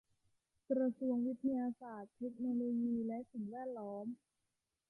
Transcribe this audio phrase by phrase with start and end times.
[0.69, 4.05] กระทรวงวิทยาศาสตร์ เทคโนโลยี และสิ่งแวดล้อม